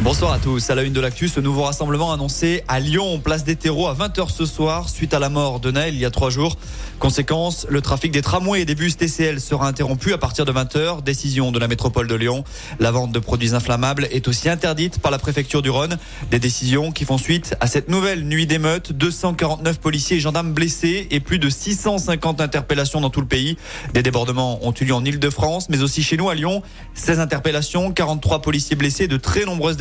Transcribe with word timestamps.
Bonsoir 0.00 0.34
à 0.34 0.38
tous. 0.38 0.68
À 0.68 0.74
la 0.74 0.82
une 0.82 0.92
de 0.92 1.00
l'actu, 1.00 1.26
ce 1.26 1.40
nouveau 1.40 1.62
rassemblement 1.62 2.12
annoncé 2.12 2.62
à 2.68 2.80
Lyon, 2.80 3.18
place 3.18 3.44
des 3.44 3.56
terreaux 3.56 3.88
à 3.88 3.94
20h 3.94 4.30
ce 4.30 4.44
soir, 4.44 4.90
suite 4.90 5.14
à 5.14 5.18
la 5.18 5.30
mort 5.30 5.58
de 5.58 5.70
Naël 5.70 5.94
il 5.94 6.00
y 6.00 6.04
a 6.04 6.10
trois 6.10 6.28
jours. 6.28 6.58
Conséquence, 6.98 7.66
le 7.68 7.80
trafic 7.80 8.12
des 8.12 8.22
tramways 8.22 8.60
et 8.60 8.64
des 8.64 8.74
bus 8.74 8.96
TCL 8.96 9.40
sera 9.40 9.66
interrompu 9.66 10.12
à 10.12 10.18
partir 10.18 10.44
de 10.44 10.52
20h. 10.52 11.02
Décision 11.02 11.50
de 11.50 11.58
la 11.58 11.66
métropole 11.66 12.06
de 12.06 12.14
Lyon. 12.14 12.44
La 12.78 12.90
vente 12.90 13.10
de 13.10 13.18
produits 13.18 13.54
inflammables 13.54 14.06
est 14.10 14.28
aussi 14.28 14.48
interdite 14.48 14.98
par 14.98 15.10
la 15.10 15.18
préfecture 15.18 15.60
du 15.60 15.70
Rhône. 15.70 15.98
Des 16.30 16.38
décisions 16.38 16.92
qui 16.92 17.04
font 17.04 17.18
suite 17.18 17.54
à 17.60 17.66
cette 17.66 17.88
nouvelle 17.88 18.24
nuit 18.24 18.46
d'émeute. 18.46 18.92
249 18.92 19.78
policiers 19.78 20.18
et 20.18 20.20
gendarmes 20.20 20.52
blessés 20.52 21.08
et 21.10 21.20
plus 21.20 21.38
de 21.38 21.48
650 21.50 22.40
interpellations 22.40 23.00
dans 23.00 23.10
tout 23.10 23.20
le 23.20 23.26
pays. 23.26 23.56
Des 23.94 24.02
débordements 24.02 24.64
ont 24.66 24.72
eu 24.72 24.84
lieu 24.84 24.94
en 24.94 25.04
Ile-de-France, 25.04 25.68
mais 25.68 25.82
aussi 25.82 26.02
chez 26.02 26.16
nous 26.16 26.28
à 26.28 26.34
Lyon. 26.34 26.62
16 26.94 27.18
interpellations, 27.20 27.92
43 27.92 28.40
policiers 28.42 28.76
blessés, 28.76 29.08
de 29.08 29.16
très 29.16 29.44
nombreuses 29.44 29.76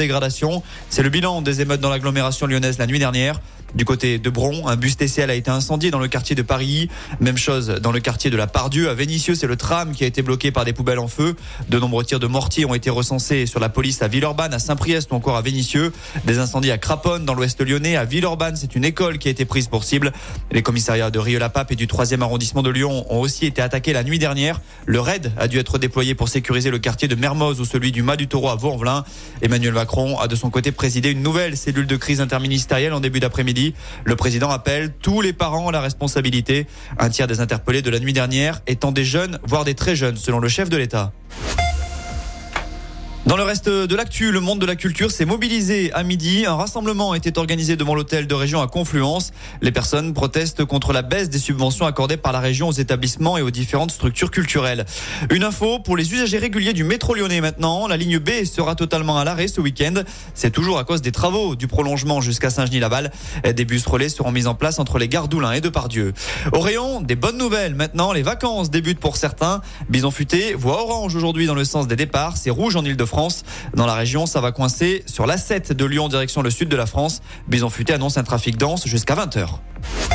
C'est 0.90 1.04
le 1.04 1.10
bilan 1.10 1.42
des 1.42 1.62
émeutes 1.62 1.82
dans 1.82 1.90
l'agglomération 1.90 2.48
lyonnaise 2.48 2.78
la 2.78 2.88
nuit 2.88 3.00
dernière. 3.00 3.40
Du 3.76 3.84
côté 3.84 4.20
de 4.20 4.30
Bron, 4.30 4.70
un 4.70 4.78
bus 4.78 4.96
TCL 4.96 5.30
a 5.30 5.36
été 5.36 5.52
incendié 5.52 5.92
dans 5.92 6.00
le 6.00 6.08
quartier 6.08 6.34
de 6.34 6.42
Paris. 6.42 6.88
Même 7.20 7.36
chose 7.36 7.68
dans 7.68 7.92
le 7.92 8.00
quartier 8.00 8.32
de 8.32 8.38
la 8.38 8.48
Pardieu. 8.48 8.90
À 8.90 8.94
Vénissieux, 8.94 9.36
c'est 9.36 9.48
le 9.48 9.58
tram 9.58 9.92
qui 9.92 10.06
a 10.06 10.08
été 10.08 10.22
bloqué 10.22 10.50
par 10.50 10.64
des 10.64 10.72
poubelles 10.72 11.00
en 11.00 11.10
feu. 11.10 11.36
De 11.68 11.78
nombreux 11.78 12.06
tirs 12.06 12.22
de 12.22 12.28
mortier 12.28 12.64
ont 12.64 12.74
été 12.74 12.90
recensés 12.90 13.46
sur 13.46 13.60
la 13.60 13.68
police 13.68 14.02
à 14.02 14.08
Villeurbanne, 14.08 14.54
à 14.54 14.60
Saint-Priest 14.60 15.12
ou 15.12 15.16
encore 15.16 15.36
à 15.36 15.42
Vénissieux. 15.42 15.92
Des 16.24 16.40
incendies 16.40 16.72
à 16.72 16.78
Craponne, 16.78 17.26
dans 17.26 17.34
l'ouest 17.34 17.60
lyonnais. 17.60 17.98
À 17.98 18.06
Villeurbanne, 18.06 18.56
c'est 18.56 18.76
une 18.76 18.86
école 18.86 19.18
qui 19.18 19.28
a 19.28 19.32
été 19.32 19.44
prise 19.44 19.68
pour 19.68 19.84
cible. 19.84 20.14
Les 20.54 20.62
commissariats 20.62 21.12
de 21.12 21.20
Rieux-la-Pape 21.20 21.74
et 21.74 21.76
du 21.76 21.88
3e 21.88 22.22
arrondissement 22.22 22.64
de 22.64 22.70
Lyon 22.70 23.06
ont 23.10 23.20
aussi 23.20 23.46
été 23.46 23.62
attaqués 23.62 23.92
la 23.92 24.06
nuit 24.06 24.20
dernière. 24.20 24.62
Le 24.86 25.02
RAID 25.02 25.34
a 25.38 25.50
dû 25.50 25.60
être 25.60 25.80
déployé 25.80 26.16
pour 26.16 26.30
sécuriser 26.30 26.72
le 26.72 26.80
quartier 26.80 27.10
de 27.10 27.16
Mermoz 27.16 27.60
ou 27.60 27.66
celui 27.66 27.92
du 27.92 28.04
Mas 28.04 28.16
du 28.16 28.30
Taureau 28.30 28.52
à 28.52 28.56
Vaux-en-Velin. 28.56 29.04
Emmanuel 29.42 29.74
Macron 29.74 30.18
a 30.18 30.30
de 30.30 30.36
son 30.38 30.50
côté 30.50 30.72
présidé 30.72 31.12
une 31.12 31.22
nouvelle 31.22 31.58
cellule 31.58 31.88
de 31.88 31.98
crise 31.98 32.22
interministérielle 32.22 32.94
en 32.94 33.02
début 33.02 33.20
d'après-midi. 33.20 33.65
Le 34.04 34.16
président 34.16 34.50
appelle 34.52 34.92
tous 35.02 35.22
les 35.22 35.34
parents 35.34 35.70
à 35.70 35.72
la 35.72 35.82
responsabilité. 35.82 36.68
Un 37.00 37.10
tiers 37.10 37.28
des 37.28 37.40
interpellés 37.40 37.82
de 37.82 37.90
la 37.90 38.00
nuit 38.00 38.14
dernière 38.14 38.62
étant 38.68 38.92
des 38.92 39.06
jeunes, 39.06 39.40
voire 39.44 39.66
des 39.66 39.74
très 39.74 39.96
jeunes, 39.96 40.18
selon 40.18 40.40
le 40.40 40.48
chef 40.48 40.70
de 40.70 40.78
l'État. 40.78 41.12
Dans 43.26 43.38
le 43.38 43.44
reste 43.44 43.68
de 43.68 43.96
l'actu, 43.96 44.32
le 44.32 44.40
monde 44.40 44.60
de 44.60 44.68
la 44.68 44.76
culture 44.76 45.10
s'est 45.10 45.26
mobilisé 45.26 45.92
à 45.94 46.04
midi. 46.04 46.46
Un 46.46 46.54
rassemblement 46.54 47.16
était 47.16 47.40
organisé 47.40 47.76
devant 47.76 47.96
l'hôtel 47.96 48.28
de 48.28 48.36
région 48.36 48.62
à 48.62 48.68
Confluence. 48.68 49.32
Les 49.64 49.72
personnes 49.72 50.14
protestent 50.14 50.64
contre 50.64 50.94
la 50.94 51.02
baisse 51.02 51.32
des 51.32 51.40
subventions 51.40 51.88
accordées 51.88 52.18
par 52.18 52.34
la 52.34 52.40
région 52.40 52.68
aux 52.68 52.72
établissements 52.72 53.36
et 53.40 53.42
aux 53.42 53.50
différentes 53.50 53.90
structures 53.90 54.30
culturelles. 54.30 54.86
Une 55.32 55.44
info 55.44 55.80
pour 55.80 55.98
les 55.98 56.14
usagers 56.14 56.38
réguliers 56.38 56.74
du 56.74 56.84
métro 56.84 57.16
lyonnais 57.16 57.42
maintenant. 57.42 57.88
La 57.88 57.98
ligne 57.98 58.20
B 58.20 58.46
sera 58.46 58.76
totalement 58.76 59.18
à 59.18 59.24
l'arrêt 59.24 59.48
ce 59.48 59.60
week-end. 59.60 60.04
C'est 60.36 60.52
toujours 60.52 60.78
à 60.78 60.84
cause 60.84 61.02
des 61.02 61.12
travaux 61.12 61.56
du 61.56 61.66
prolongement 61.66 62.22
jusqu'à 62.22 62.52
Saint-Genis-Laval. 62.52 63.12
Des 63.56 63.66
bus 63.66 63.88
relais 63.88 64.10
seront 64.10 64.32
mis 64.32 64.46
en 64.46 64.54
place 64.54 64.78
entre 64.78 65.00
les 65.00 65.08
gares 65.08 65.30
d'Oulin 65.30 65.54
et 65.54 65.62
de 65.62 65.70
Pardieu. 65.70 66.14
Au 66.54 66.60
rayon, 66.60 67.02
des 67.02 67.16
bonnes 67.16 67.40
nouvelles. 67.40 67.74
Maintenant, 67.74 68.14
les 68.14 68.22
vacances 68.22 68.70
débutent 68.70 69.00
pour 69.00 69.18
certains. 69.18 69.62
Bison 69.90 70.12
futé 70.12 70.54
voit 70.54 70.80
orange 70.84 71.16
aujourd'hui 71.16 71.48
dans 71.48 71.56
le 71.56 71.66
sens 71.66 71.88
des 71.88 71.96
départs. 71.96 72.38
C'est 72.38 72.52
rouge 72.52 72.76
en 72.76 72.86
Ile-de-France. 72.86 73.15
Dans 73.74 73.86
la 73.86 73.94
région, 73.94 74.26
ça 74.26 74.42
va 74.42 74.52
coincer 74.52 75.04
sur 75.06 75.26
la 75.26 75.38
7 75.38 75.72
de 75.72 75.86
Lyon 75.86 76.10
direction 76.10 76.42
le 76.42 76.50
sud 76.50 76.68
de 76.70 76.76
la 76.76 76.86
France. 76.86 77.22
Bison 77.48 77.70
Futé 77.70 77.94
annonce 77.94 78.18
un 78.18 78.24
trafic 78.24 78.58
dense 78.58 78.86
jusqu'à 78.88 79.16
20h. 79.16 80.15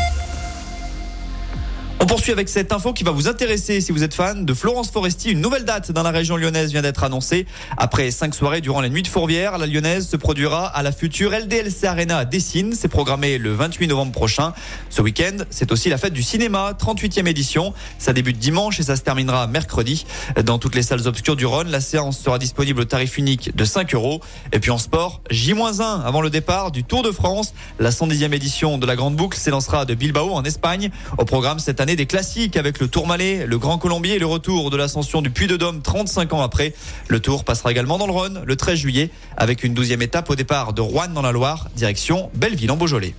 Poursuit 2.10 2.32
avec 2.32 2.48
cette 2.48 2.72
info 2.72 2.92
qui 2.92 3.04
va 3.04 3.12
vous 3.12 3.28
intéresser 3.28 3.80
si 3.80 3.92
vous 3.92 4.02
êtes 4.02 4.14
fan 4.14 4.44
de 4.44 4.52
Florence 4.52 4.90
Foresti. 4.90 5.30
Une 5.30 5.40
nouvelle 5.40 5.64
date 5.64 5.92
dans 5.92 6.02
la 6.02 6.10
région 6.10 6.36
lyonnaise 6.36 6.72
vient 6.72 6.82
d'être 6.82 7.04
annoncée. 7.04 7.46
Après 7.76 8.10
cinq 8.10 8.34
soirées 8.34 8.60
durant 8.60 8.80
la 8.80 8.88
nuit 8.88 9.04
de 9.04 9.06
Fourvière, 9.06 9.58
la 9.58 9.68
lyonnaise 9.68 10.08
se 10.08 10.16
produira 10.16 10.66
à 10.66 10.82
la 10.82 10.90
future 10.90 11.30
LDLC 11.30 11.84
Arena 11.84 12.18
à 12.18 12.24
Dessine. 12.24 12.72
C'est 12.72 12.88
programmé 12.88 13.38
le 13.38 13.52
28 13.52 13.86
novembre 13.86 14.10
prochain. 14.10 14.54
Ce 14.88 15.00
week-end, 15.00 15.44
c'est 15.50 15.70
aussi 15.70 15.88
la 15.88 15.98
fête 15.98 16.12
du 16.12 16.24
cinéma, 16.24 16.72
38e 16.72 17.28
édition. 17.28 17.74
Ça 18.00 18.12
débute 18.12 18.40
dimanche 18.40 18.80
et 18.80 18.82
ça 18.82 18.96
se 18.96 19.02
terminera 19.02 19.46
mercredi. 19.46 20.04
Dans 20.44 20.58
toutes 20.58 20.74
les 20.74 20.82
salles 20.82 21.06
obscures 21.06 21.36
du 21.36 21.46
Rhône, 21.46 21.70
la 21.70 21.80
séance 21.80 22.18
sera 22.18 22.40
disponible 22.40 22.80
au 22.80 22.84
tarif 22.86 23.18
unique 23.18 23.54
de 23.54 23.64
5 23.64 23.94
euros. 23.94 24.20
Et 24.52 24.58
puis 24.58 24.72
en 24.72 24.78
sport, 24.78 25.20
J-1 25.30 26.02
avant 26.04 26.22
le 26.22 26.30
départ 26.30 26.72
du 26.72 26.82
Tour 26.82 27.04
de 27.04 27.12
France. 27.12 27.54
La 27.78 27.90
110e 27.90 28.32
édition 28.32 28.78
de 28.78 28.86
la 28.86 28.96
Grande 28.96 29.14
Boucle 29.14 29.38
s'élancera 29.38 29.84
de 29.84 29.94
Bilbao 29.94 30.32
en 30.32 30.42
Espagne. 30.42 30.90
Au 31.16 31.24
programme 31.24 31.60
cette 31.60 31.80
année, 31.80 31.99
des 32.00 32.06
classiques 32.06 32.56
avec 32.56 32.80
le 32.80 32.88
Tourmalet, 32.88 33.44
le 33.44 33.58
Grand 33.58 33.76
Colombier 33.76 34.14
et 34.14 34.18
le 34.18 34.24
retour 34.24 34.70
de 34.70 34.76
l'ascension 34.78 35.20
du 35.20 35.28
Puy 35.28 35.46
de 35.46 35.58
Dôme 35.58 35.82
35 35.82 36.32
ans 36.32 36.40
après. 36.40 36.72
Le 37.08 37.20
Tour 37.20 37.44
passera 37.44 37.70
également 37.70 37.98
dans 37.98 38.06
le 38.06 38.12
Rhône 38.12 38.40
le 38.42 38.56
13 38.56 38.78
juillet 38.78 39.10
avec 39.36 39.64
une 39.64 39.74
douzième 39.74 40.00
étape 40.00 40.30
au 40.30 40.34
départ 40.34 40.72
de 40.72 40.80
Rouen 40.80 41.08
dans 41.08 41.20
la 41.20 41.30
Loire, 41.30 41.68
direction 41.76 42.30
Belleville 42.32 42.70
en 42.70 42.78
Beaujolais. 42.78 43.14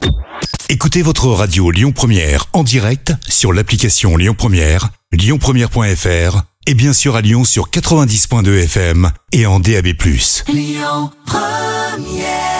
Écoutez 0.67 1.03
votre 1.03 1.27
radio 1.27 1.69
Lyon 1.69 1.91
Première 1.91 2.45
en 2.53 2.63
direct 2.63 3.13
sur 3.29 3.53
l'application 3.53 4.17
Lyon 4.17 4.33
Première, 4.35 4.89
lyonpremière.fr 5.11 6.41
et 6.65 6.73
bien 6.73 6.93
sûr 6.93 7.15
à 7.15 7.21
Lyon 7.21 7.43
sur 7.43 7.69
90.2 7.69 8.63
FM 8.63 9.11
et 9.31 9.45
en 9.45 9.59
DAB+. 9.59 9.89
Lyon 10.47 11.11
Première 11.27 12.50